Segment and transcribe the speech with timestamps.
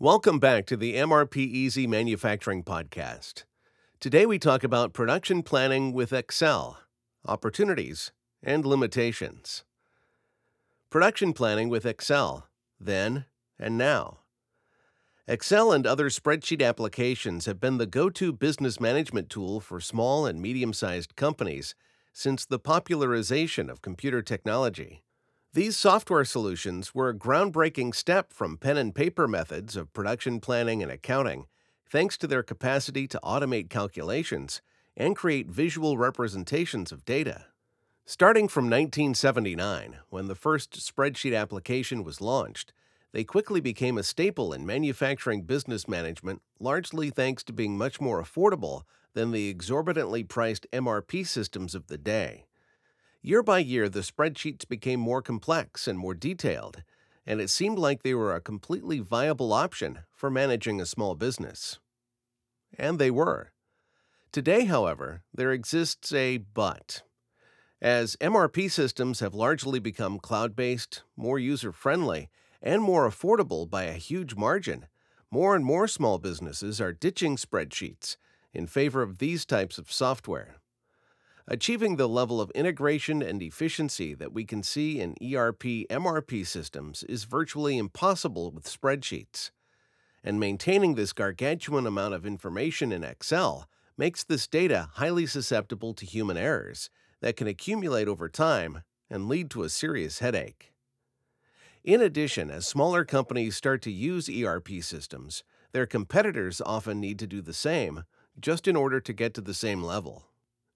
[0.00, 3.42] Welcome back to the MRPeasy Manufacturing Podcast.
[3.98, 6.78] Today we talk about production planning with Excel,
[7.26, 9.64] opportunities, and limitations.
[10.88, 12.46] Production planning with Excel,
[12.78, 13.24] then
[13.58, 14.18] and now.
[15.26, 20.26] Excel and other spreadsheet applications have been the go to business management tool for small
[20.26, 21.74] and medium sized companies
[22.12, 25.02] since the popularization of computer technology.
[25.54, 30.82] These software solutions were a groundbreaking step from pen and paper methods of production planning
[30.82, 31.46] and accounting,
[31.88, 34.60] thanks to their capacity to automate calculations
[34.94, 37.46] and create visual representations of data.
[38.04, 42.74] Starting from 1979, when the first spreadsheet application was launched,
[43.12, 48.22] they quickly became a staple in manufacturing business management, largely thanks to being much more
[48.22, 48.82] affordable
[49.14, 52.44] than the exorbitantly priced MRP systems of the day.
[53.20, 56.82] Year by year, the spreadsheets became more complex and more detailed,
[57.26, 61.80] and it seemed like they were a completely viable option for managing a small business.
[62.78, 63.52] And they were.
[64.30, 67.02] Today, however, there exists a but.
[67.80, 72.30] As MRP systems have largely become cloud based, more user friendly,
[72.62, 74.86] and more affordable by a huge margin,
[75.30, 78.16] more and more small businesses are ditching spreadsheets
[78.52, 80.56] in favor of these types of software.
[81.50, 87.04] Achieving the level of integration and efficiency that we can see in ERP MRP systems
[87.04, 89.50] is virtually impossible with spreadsheets.
[90.22, 96.04] And maintaining this gargantuan amount of information in Excel makes this data highly susceptible to
[96.04, 96.90] human errors
[97.22, 100.74] that can accumulate over time and lead to a serious headache.
[101.82, 107.26] In addition, as smaller companies start to use ERP systems, their competitors often need to
[107.26, 108.04] do the same
[108.38, 110.26] just in order to get to the same level.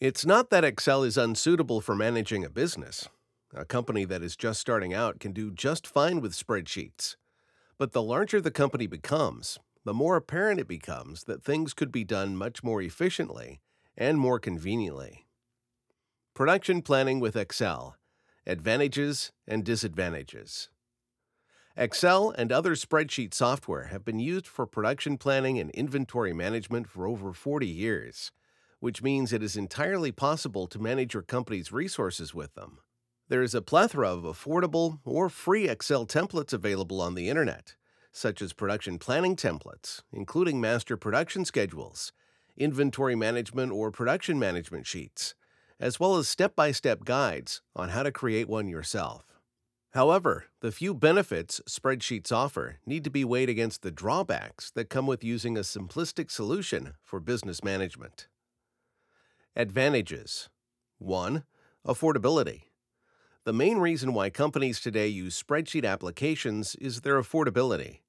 [0.00, 3.08] It's not that Excel is unsuitable for managing a business.
[3.54, 7.14] A company that is just starting out can do just fine with spreadsheets.
[7.78, 12.02] But the larger the company becomes, the more apparent it becomes that things could be
[12.02, 13.60] done much more efficiently
[13.96, 15.26] and more conveniently.
[16.34, 17.96] Production planning with Excel
[18.46, 20.70] Advantages and Disadvantages.
[21.76, 27.06] Excel and other spreadsheet software have been used for production planning and inventory management for
[27.06, 28.32] over 40 years
[28.84, 32.80] which means it is entirely possible to manage your company's resources with them.
[33.30, 37.76] There is a plethora of affordable or free Excel templates available on the internet,
[38.12, 42.12] such as production planning templates, including master production schedules,
[42.58, 45.34] inventory management or production management sheets,
[45.80, 49.40] as well as step by step guides on how to create one yourself.
[49.92, 55.06] However, the few benefits spreadsheets offer need to be weighed against the drawbacks that come
[55.06, 58.28] with using a simplistic solution for business management.
[59.56, 60.48] Advantages
[60.98, 61.44] 1.
[61.86, 62.62] Affordability.
[63.44, 68.00] The main reason why companies today use spreadsheet applications is their affordability.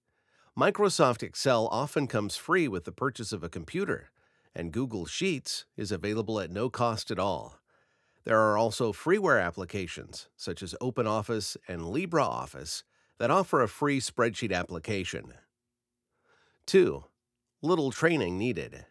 [0.57, 4.09] Microsoft Excel often comes free with the purchase of a computer,
[4.55, 7.59] and Google Sheets is available at no cost at all.
[8.23, 12.81] There are also freeware applications, such as OpenOffice and LibreOffice,
[13.19, 15.35] that offer a free spreadsheet application.
[16.65, 17.03] 2.
[17.61, 18.87] Little training needed.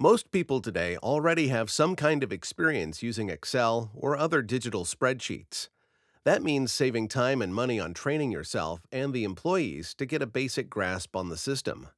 [0.00, 5.70] Most people today already have some kind of experience using Excel or other digital spreadsheets.
[6.22, 10.26] That means saving time and money on training yourself and the employees to get a
[10.28, 11.88] basic grasp on the system.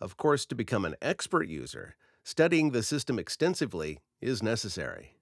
[0.00, 5.18] Of course, to become an expert user, studying the system extensively is necessary.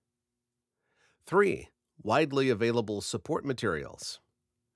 [1.27, 1.71] 3.
[2.05, 4.21] Widely available support materials.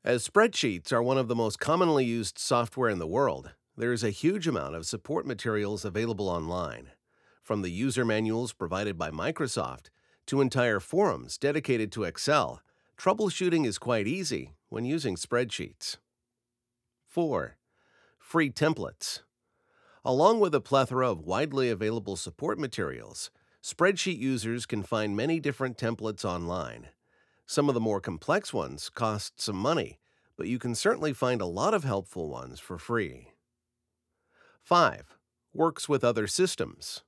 [0.05, 4.03] As spreadsheets are one of the most commonly used software in the world, there is
[4.03, 6.91] a huge amount of support materials available online
[7.51, 9.87] from the user manuals provided by Microsoft
[10.25, 12.63] to entire forums dedicated to Excel,
[12.97, 15.97] troubleshooting is quite easy when using spreadsheets.
[17.09, 17.57] 4.
[18.21, 19.23] Free templates.
[20.05, 25.77] Along with a plethora of widely available support materials, spreadsheet users can find many different
[25.77, 26.87] templates online.
[27.47, 29.99] Some of the more complex ones cost some money,
[30.37, 33.33] but you can certainly find a lot of helpful ones for free.
[34.63, 35.17] 5.
[35.53, 37.03] Works with other systems.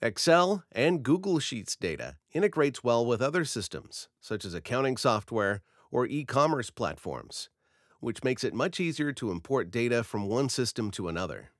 [0.00, 5.60] Excel and Google Sheets data integrates well with other systems, such as accounting software
[5.90, 7.50] or e commerce platforms,
[7.98, 11.50] which makes it much easier to import data from one system to another.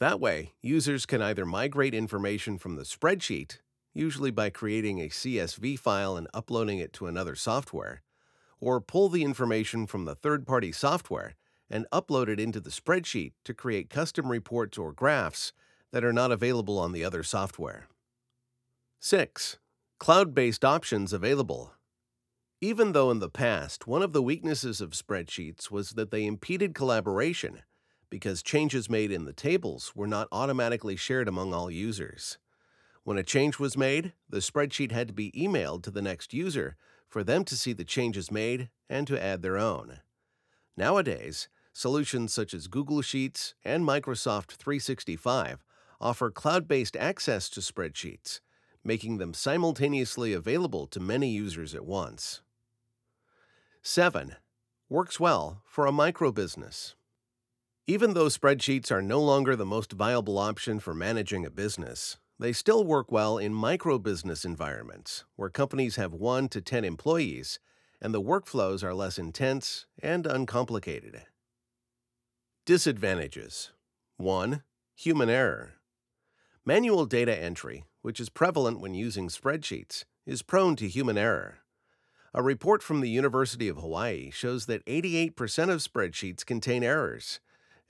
[0.00, 3.58] That way, users can either migrate information from the spreadsheet,
[3.92, 8.02] usually by creating a CSV file and uploading it to another software,
[8.58, 11.36] or pull the information from the third party software
[11.70, 15.52] and upload it into the spreadsheet to create custom reports or graphs
[15.94, 17.86] that are not available on the other software.
[18.98, 19.60] 6.
[20.00, 21.74] Cloud based options available.
[22.60, 26.74] Even though in the past one of the weaknesses of spreadsheets was that they impeded
[26.74, 27.62] collaboration,
[28.10, 32.38] because changes made in the tables were not automatically shared among all users.
[33.04, 36.76] When a change was made, the spreadsheet had to be emailed to the next user
[37.08, 40.00] for them to see the changes made and to add their own.
[40.76, 45.62] Nowadays, solutions such as Google Sheets and Microsoft 365
[46.00, 48.40] offer cloud based access to spreadsheets,
[48.82, 52.42] making them simultaneously available to many users at once.
[53.82, 54.36] 7.
[54.88, 56.94] Works well for a micro business.
[57.86, 62.52] Even though spreadsheets are no longer the most viable option for managing a business, they
[62.52, 67.58] still work well in micro business environments where companies have 1 to 10 employees
[68.00, 71.22] and the workflows are less intense and uncomplicated.
[72.66, 73.72] Disadvantages
[74.16, 74.62] 1.
[74.96, 75.74] Human error.
[76.66, 81.58] Manual data entry, which is prevalent when using spreadsheets, is prone to human error.
[82.32, 85.34] A report from the University of Hawaii shows that 88%
[85.68, 87.38] of spreadsheets contain errors,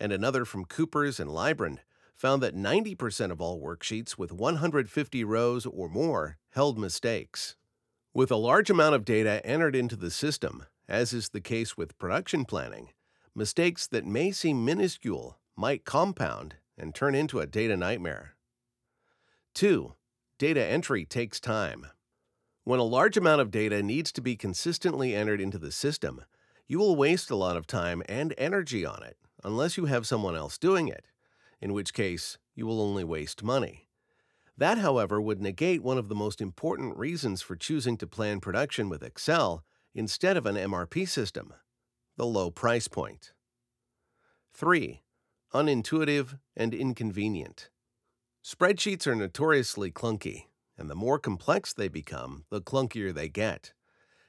[0.00, 1.78] and another from Coopers and Lybrand
[2.16, 7.54] found that 90% of all worksheets with 150 rows or more held mistakes.
[8.12, 11.96] With a large amount of data entered into the system, as is the case with
[11.96, 12.88] production planning,
[13.36, 18.33] mistakes that may seem minuscule might compound and turn into a data nightmare.
[19.54, 19.94] 2.
[20.38, 21.86] Data entry takes time.
[22.64, 26.24] When a large amount of data needs to be consistently entered into the system,
[26.66, 30.34] you will waste a lot of time and energy on it unless you have someone
[30.34, 31.06] else doing it
[31.60, 33.88] in which case you will only waste money.
[34.56, 38.88] That, however, would negate one of the most important reasons for choosing to plan production
[38.88, 39.64] with Excel
[39.94, 41.54] instead of an MRP system
[42.16, 43.32] the low price point.
[44.52, 45.02] 3.
[45.52, 47.70] Unintuitive and inconvenient.
[48.44, 50.44] Spreadsheets are notoriously clunky,
[50.76, 53.72] and the more complex they become, the clunkier they get.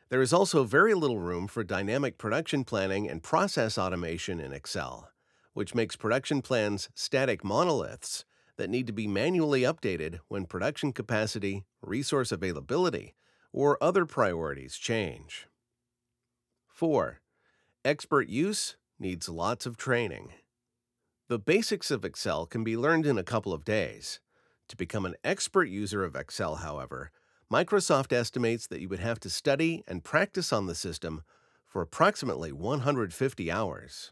[0.09, 5.09] There is also very little room for dynamic production planning and process automation in Excel
[5.55, 8.25] which makes production plans static monoliths
[8.57, 13.15] that need to be manually updated when production capacity, resource availability,
[13.53, 15.47] or other priorities change.
[16.67, 17.21] 4.
[17.85, 20.33] Expert use needs lots of training.
[21.27, 24.19] The basics of Excel can be learned in a couple of days.
[24.67, 27.09] To become an expert user of Excel, however,
[27.51, 31.23] Microsoft estimates that you would have to study and practice on the system
[31.65, 34.11] for approximately 150 hours.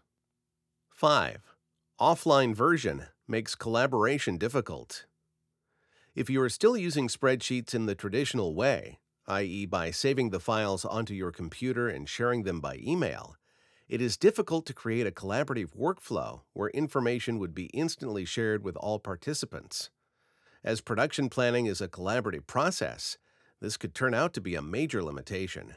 [0.89, 1.55] 5.
[1.99, 5.05] Offline version makes collaboration difficult.
[6.15, 10.83] If you are still using spreadsheets in the traditional way, i.e., by saving the files
[10.83, 13.35] onto your computer and sharing them by email,
[13.87, 18.75] it is difficult to create a collaborative workflow where information would be instantly shared with
[18.77, 19.89] all participants.
[20.63, 23.17] As production planning is a collaborative process,
[23.59, 25.75] this could turn out to be a major limitation.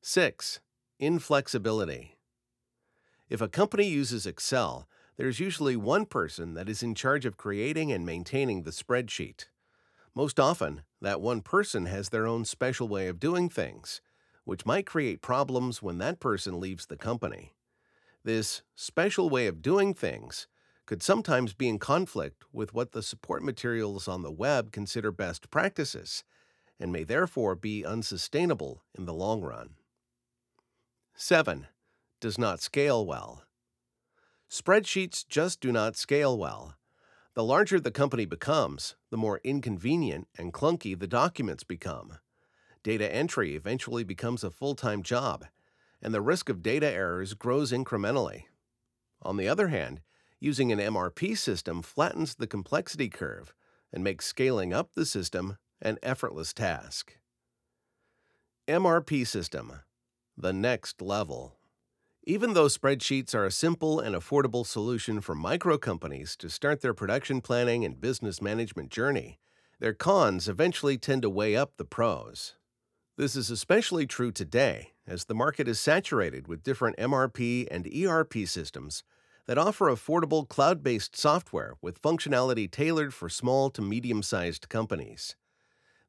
[0.00, 0.60] 6.
[0.98, 2.18] Inflexibility.
[3.28, 7.92] If a company uses Excel, there's usually one person that is in charge of creating
[7.92, 9.46] and maintaining the spreadsheet.
[10.14, 14.00] Most often, that one person has their own special way of doing things,
[14.44, 17.54] which might create problems when that person leaves the company.
[18.24, 20.46] This special way of doing things
[20.86, 25.50] could sometimes be in conflict with what the support materials on the web consider best
[25.50, 26.24] practices
[26.78, 29.74] and may therefore be unsustainable in the long run.
[31.14, 31.66] 7
[32.20, 33.44] does not scale well.
[34.50, 36.76] Spreadsheets just do not scale well.
[37.34, 42.18] The larger the company becomes, the more inconvenient and clunky the documents become.
[42.82, 45.46] Data entry eventually becomes a full time job,
[46.00, 48.44] and the risk of data errors grows incrementally.
[49.22, 50.00] On the other hand,
[50.40, 53.54] using an MRP system flattens the complexity curve
[53.92, 57.18] and makes scaling up the system an effortless task.
[58.66, 59.80] MRP System
[60.36, 61.56] The Next Level
[62.24, 66.94] even though spreadsheets are a simple and affordable solution for micro companies to start their
[66.94, 69.40] production planning and business management journey,
[69.80, 72.54] their cons eventually tend to weigh up the pros.
[73.18, 78.46] This is especially true today, as the market is saturated with different MRP and ERP
[78.46, 79.04] systems
[79.46, 85.36] that offer affordable cloud based software with functionality tailored for small to medium sized companies.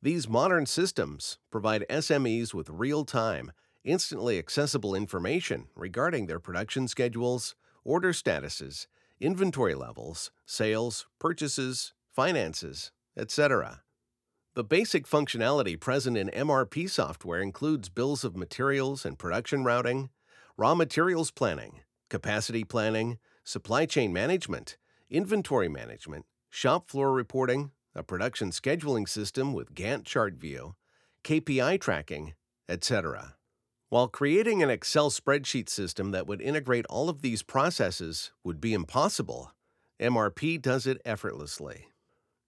[0.02, 3.52] These modern systems provide SMEs with real time,
[3.84, 8.88] instantly accessible information regarding their production schedules, order statuses,
[9.20, 13.82] inventory levels, sales, purchases, finances, etc.
[14.56, 20.12] The basic functionality present in MRP software includes bills of materials and production routing,
[20.58, 24.78] raw materials planning, capacity planning, supply chain management,
[25.10, 30.76] inventory management, shop floor reporting, a production scheduling system with Gantt chart view,
[31.24, 32.36] KPI tracking,
[32.70, 33.34] etc.
[33.90, 38.76] While creating an Excel spreadsheet system that would integrate all of these processes would be
[38.76, 39.52] impossible,
[40.00, 41.88] MRP does it effortlessly.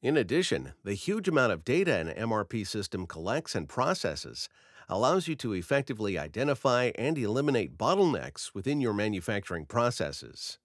[0.06, 4.50] In addition, the huge amount of data an MRP system collects and processes
[4.88, 10.60] allows you to effectively identify and eliminate bottlenecks within your manufacturing processes.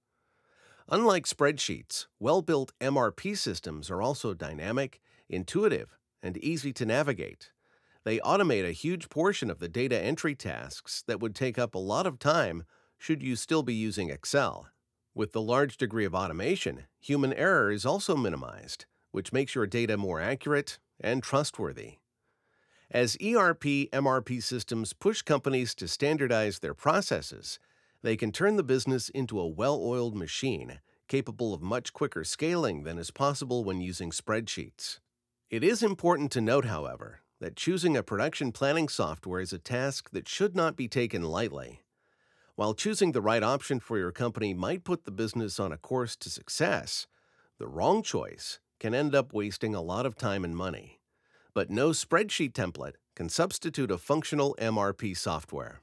[0.91, 7.51] Unlike spreadsheets, well built MRP systems are also dynamic, intuitive, and easy to navigate.
[8.05, 11.79] They automate a huge portion of the data entry tasks that would take up a
[11.79, 12.65] lot of time
[12.99, 14.69] should you still be using Excel.
[15.15, 19.97] With the large degree of automation, human error is also minimized, which makes your data
[19.97, 21.99] more accurate and trustworthy.
[22.91, 27.59] As ERP MRP systems push companies to standardize their processes,
[28.03, 32.85] they can turn the business into a well oiled machine capable of much quicker scaling
[32.85, 35.01] than is possible when using spreadsheets.
[35.51, 40.11] It is important to note, however, that choosing a production planning software is a task
[40.11, 41.81] that should not be taken lightly.
[42.55, 46.15] While choosing the right option for your company might put the business on a course
[46.17, 47.07] to success,
[47.59, 51.01] the wrong choice can end up wasting a lot of time and money
[51.55, 55.83] but no spreadsheet template can substitute a functional MRP software.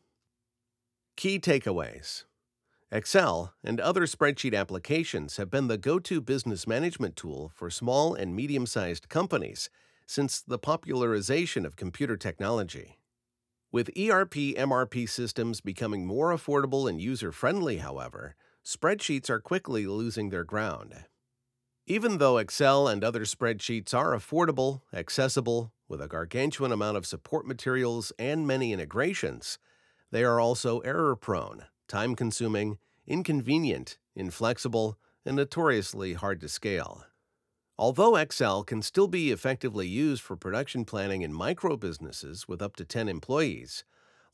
[1.16, 2.24] Key takeaways
[2.92, 8.14] Excel and other spreadsheet applications have been the go to business management tool for small
[8.14, 9.70] and medium sized companies
[10.06, 12.98] since the popularization of computer technology.
[13.74, 18.36] With ERP MRP systems becoming more affordable and user friendly, however,
[18.66, 20.96] spreadsheets are quickly losing their ground.
[21.90, 27.48] Even though Excel and other spreadsheets are affordable, accessible, with a gargantuan amount of support
[27.48, 29.58] materials and many integrations,
[30.12, 32.78] they are also error prone, time consuming,
[33.08, 37.06] inconvenient, inflexible, and notoriously hard to scale.
[37.80, 42.76] Although Excel can still be effectively used for production planning in micro businesses with up
[42.76, 43.86] to 10 employees,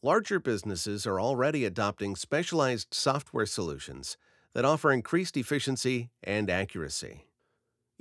[0.02, 4.18] larger businesses are already adopting specialized software solutions
[4.54, 7.28] that offer increased efficiency and accuracy.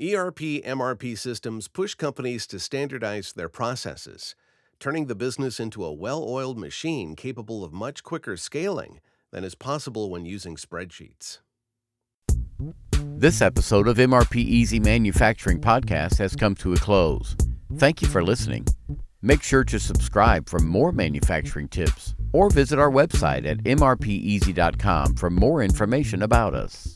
[0.01, 4.35] ERP MRP systems push companies to standardize their processes,
[4.81, 9.01] turning the business into a well oiled machine capable of much quicker scaling
[9.33, 11.41] than is possible when using spreadsheets.
[13.17, 17.37] This episode of MRPeasy Manufacturing Podcast has come to a close.
[17.77, 18.67] Thank you for listening.
[19.21, 25.31] Make sure to subscribe for more manufacturing tips or visit our website at mrpeasy.com for
[25.31, 26.95] more information about us.